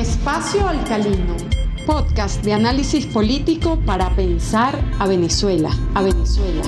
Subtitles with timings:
[0.00, 1.36] Espacio Alcalino,
[1.84, 6.62] podcast de análisis político para pensar a Venezuela, a Venezuela.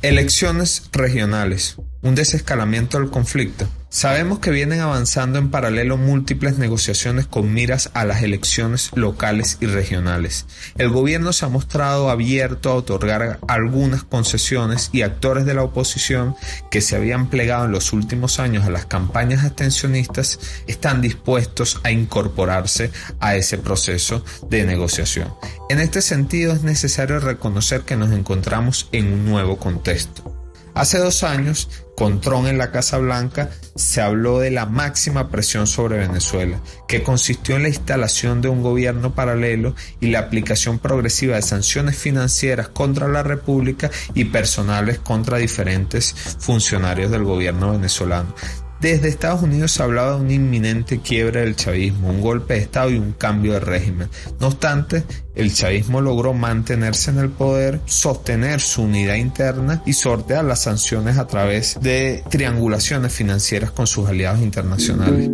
[0.00, 3.66] Elecciones regionales, un desescalamiento del conflicto.
[3.92, 9.66] Sabemos que vienen avanzando en paralelo múltiples negociaciones con miras a las elecciones locales y
[9.66, 10.46] regionales.
[10.78, 16.34] El gobierno se ha mostrado abierto a otorgar algunas concesiones y actores de la oposición
[16.70, 21.90] que se habían plegado en los últimos años a las campañas abstencionistas están dispuestos a
[21.90, 25.34] incorporarse a ese proceso de negociación.
[25.68, 30.31] En este sentido es necesario reconocer que nos encontramos en un nuevo contexto.
[30.74, 35.66] Hace dos años, con Trump en la Casa Blanca, se habló de la máxima presión
[35.66, 41.36] sobre Venezuela, que consistió en la instalación de un gobierno paralelo y la aplicación progresiva
[41.36, 48.34] de sanciones financieras contra la República y personales contra diferentes funcionarios del gobierno venezolano.
[48.82, 52.90] Desde Estados Unidos se hablaba de un inminente quiebre del chavismo, un golpe de Estado
[52.90, 54.08] y un cambio de régimen.
[54.40, 55.04] No obstante,
[55.36, 61.16] el chavismo logró mantenerse en el poder, sostener su unidad interna y sortear las sanciones
[61.18, 65.30] a través de triangulaciones financieras con sus aliados internacionales.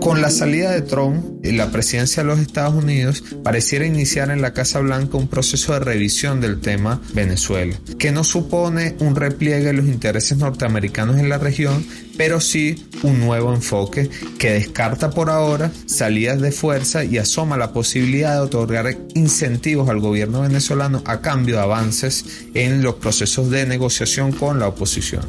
[0.00, 4.52] Con la salida de Trump la presidencia de los Estados Unidos, pareciera iniciar en la
[4.52, 9.72] Casa Blanca un proceso de revisión del tema Venezuela, que no supone un repliegue de
[9.72, 11.84] los intereses norteamericanos en la región,
[12.16, 14.08] pero sí un nuevo enfoque
[14.38, 20.00] que descarta por ahora salidas de fuerza y asoma la posibilidad de otorgar incentivos al
[20.00, 22.24] gobierno venezolano a cambio de avances
[22.54, 25.22] en los procesos de negociación con la oposición.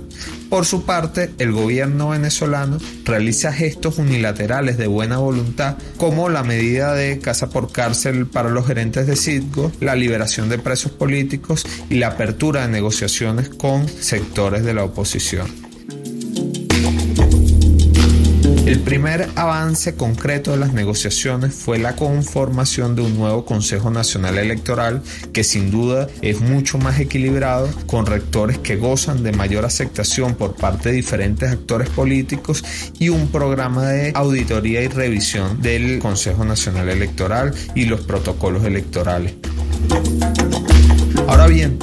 [0.50, 5.78] Por su parte, el gobierno venezolano realiza gestos unilaterales de buena voluntad
[6.08, 10.58] como la medida de casa por cárcel para los gerentes de Citgo, la liberación de
[10.58, 15.67] presos políticos y la apertura de negociaciones con sectores de la oposición.
[18.78, 24.38] El primer avance concreto de las negociaciones fue la conformación de un nuevo Consejo Nacional
[24.38, 25.02] Electoral
[25.34, 30.54] que sin duda es mucho más equilibrado, con rectores que gozan de mayor aceptación por
[30.54, 32.64] parte de diferentes actores políticos
[33.00, 39.34] y un programa de auditoría y revisión del Consejo Nacional Electoral y los protocolos electorales.
[41.28, 41.80] Ahora bien,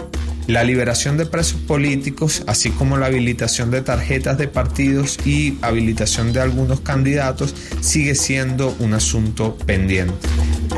[0.46, 6.32] la liberación de presos políticos, así como la habilitación de tarjetas de partidos y habilitación
[6.32, 10.14] de algunos candidatos, sigue siendo un asunto pendiente.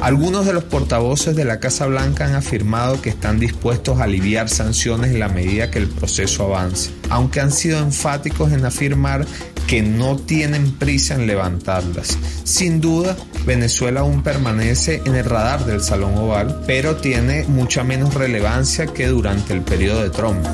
[0.03, 4.49] Algunos de los portavoces de la Casa Blanca han afirmado que están dispuestos a aliviar
[4.49, 9.27] sanciones en la medida que el proceso avance, aunque han sido enfáticos en afirmar
[9.67, 12.19] que no tienen prisa en levantarlas.
[12.45, 18.15] Sin duda, Venezuela aún permanece en el radar del Salón Oval, pero tiene mucha menos
[18.15, 20.45] relevancia que durante el periodo de Trump.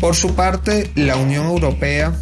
[0.00, 2.12] Por su parte, la Unión Europea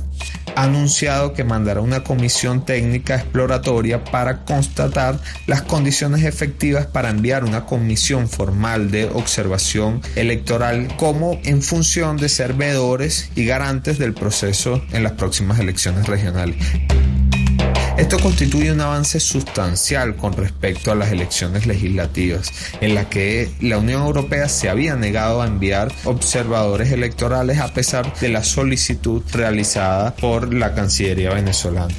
[0.57, 7.45] ha anunciado que mandará una comisión técnica exploratoria para constatar las condiciones efectivas para enviar
[7.45, 14.15] una comisión formal de observación electoral como en función de ser veedores y garantes del
[14.15, 16.57] proceso en las próximas elecciones regionales.
[18.03, 23.79] Esto constituye un avance sustancial con respecto a las elecciones legislativas, en la que la
[23.79, 30.17] Unión Europea se había negado a enviar observadores electorales a pesar de la solicitud realizada
[30.17, 31.95] por la Cancillería venezolana.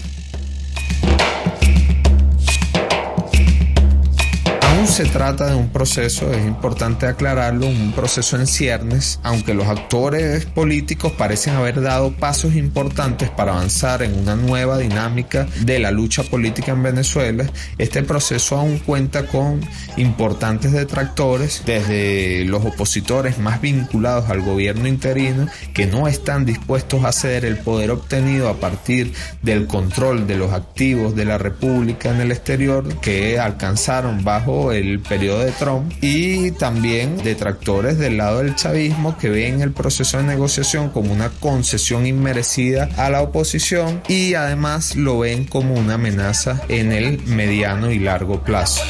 [4.94, 10.46] Se trata de un proceso, es importante aclararlo, un proceso en ciernes, aunque los actores
[10.46, 16.22] políticos parecen haber dado pasos importantes para avanzar en una nueva dinámica de la lucha
[16.22, 17.50] política en Venezuela,
[17.80, 19.62] este proceso aún cuenta con
[19.98, 27.12] importantes detractores, desde los opositores más vinculados al gobierno interino, que no están dispuestos a
[27.14, 29.12] ceder el poder obtenido a partir
[29.42, 34.83] del control de los activos de la República en el exterior, que alcanzaron bajo el
[34.90, 40.18] el periodo de Trump y también detractores del lado del chavismo que ven el proceso
[40.18, 45.96] de negociación como una concesión inmerecida a la oposición y además lo ven como una
[45.96, 48.84] amenaza en el mediano y largo plazo.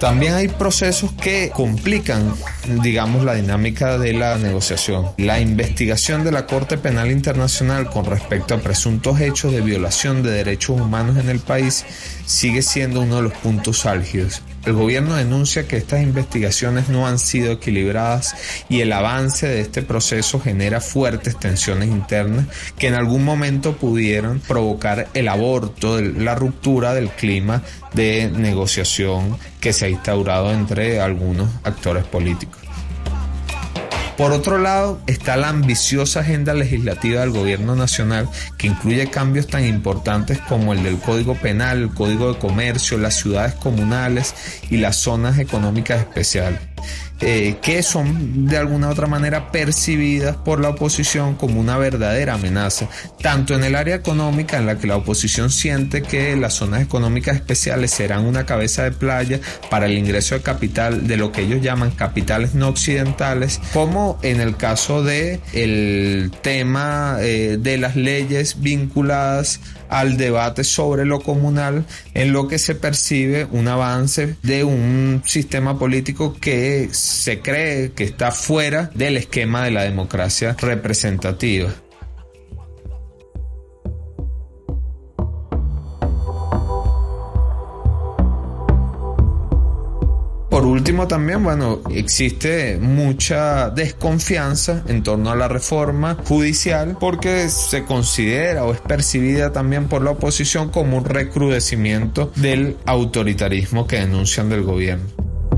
[0.00, 2.34] También hay procesos que complican,
[2.66, 5.10] digamos, la dinámica de la negociación.
[5.18, 10.30] La investigación de la Corte Penal Internacional con respecto a presuntos hechos de violación de
[10.30, 11.84] derechos humanos en el país
[12.26, 14.42] sigue siendo uno de los puntos álgidos.
[14.64, 18.34] El gobierno denuncia que estas investigaciones no han sido equilibradas
[18.70, 22.46] y el avance de este proceso genera fuertes tensiones internas
[22.78, 27.62] que en algún momento pudieron provocar el aborto, la ruptura del clima
[27.92, 32.53] de negociación que se ha instaurado entre algunos actores políticos.
[34.16, 39.64] Por otro lado, está la ambiciosa agenda legislativa del gobierno nacional que incluye cambios tan
[39.64, 44.34] importantes como el del Código Penal, el Código de Comercio, las ciudades comunales
[44.70, 46.73] y las zonas económicas especiales.
[47.20, 52.34] Eh, que son de alguna u otra manera percibidas por la oposición como una verdadera
[52.34, 52.88] amenaza,
[53.22, 57.36] tanto en el área económica en la que la oposición siente que las zonas económicas
[57.36, 59.40] especiales serán una cabeza de playa
[59.70, 64.40] para el ingreso de capital de lo que ellos llaman capitales no occidentales, como en
[64.40, 69.60] el caso de el tema eh, de las leyes vinculadas
[69.94, 75.78] al debate sobre lo comunal en lo que se percibe un avance de un sistema
[75.78, 81.72] político que se cree que está fuera del esquema de la democracia representativa.
[90.84, 98.64] Último también, bueno, existe mucha desconfianza en torno a la reforma judicial porque se considera
[98.64, 104.62] o es percibida también por la oposición como un recrudecimiento del autoritarismo que denuncian del
[104.62, 105.06] gobierno.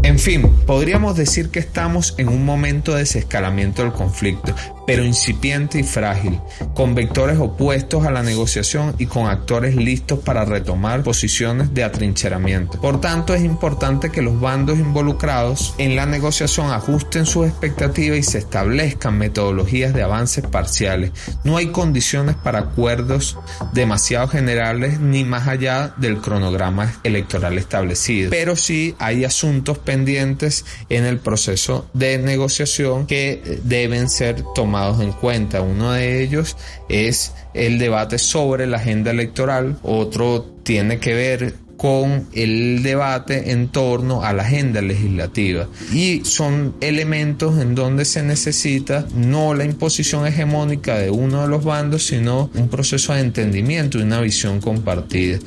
[0.05, 4.55] En fin, podríamos decir que estamos en un momento de desescalamiento del conflicto,
[4.87, 6.39] pero incipiente y frágil,
[6.75, 12.81] con vectores opuestos a la negociación y con actores listos para retomar posiciones de atrincheramiento.
[12.81, 18.23] Por tanto, es importante que los bandos involucrados en la negociación ajusten sus expectativas y
[18.23, 21.11] se establezcan metodologías de avances parciales.
[21.43, 23.37] No hay condiciones para acuerdos
[23.73, 31.05] demasiado generales ni más allá del cronograma electoral establecido, pero sí hay asuntos pendientes en
[31.05, 35.63] el proceso de negociación que deben ser tomados en cuenta.
[35.63, 36.57] Uno de ellos
[36.89, 43.69] es el debate sobre la agenda electoral, otro tiene que ver con el debate en
[43.69, 50.27] torno a la agenda legislativa y son elementos en donde se necesita no la imposición
[50.27, 55.39] hegemónica de uno de los bandos sino un proceso de entendimiento y una visión compartida.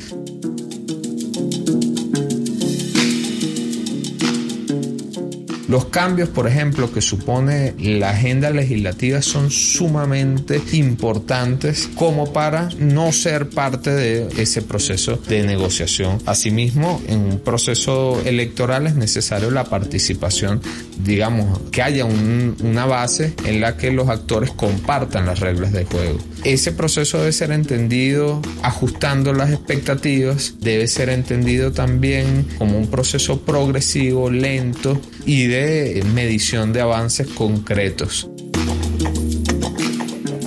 [5.69, 13.11] Los cambios, por ejemplo, que supone la agenda legislativa son sumamente importantes como para no
[13.11, 16.17] ser parte de ese proceso de negociación.
[16.25, 20.59] Asimismo, en un proceso electoral es necesario la participación,
[21.03, 26.17] digamos, que haya una base en la que los actores compartan las reglas de juego.
[26.43, 33.41] Ese proceso debe ser entendido ajustando las expectativas, debe ser entendido también como un proceso
[33.41, 38.29] progresivo, lento y de medición de avances concretos.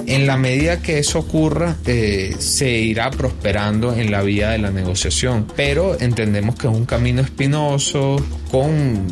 [0.07, 4.71] En la medida que eso ocurra, eh, se irá prosperando en la vía de la
[4.71, 9.07] negociación, pero entendemos que es un camino espinoso, con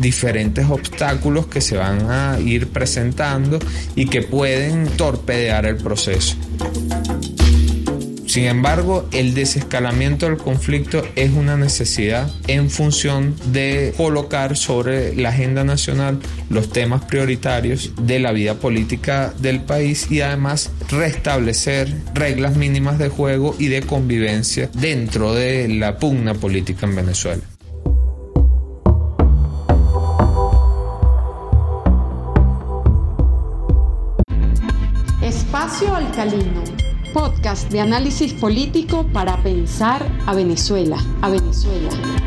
[0.00, 3.60] diferentes obstáculos que se van a ir presentando
[3.94, 6.34] y que pueden torpedear el proceso.
[8.30, 15.30] Sin embargo, el desescalamiento del conflicto es una necesidad en función de colocar sobre la
[15.30, 22.54] agenda nacional los temas prioritarios de la vida política del país y además restablecer reglas
[22.54, 27.42] mínimas de juego y de convivencia dentro de la pugna política en Venezuela.
[35.20, 42.19] Espacio Alcalino podcast de análisis político para pensar a Venezuela, a Venezuela.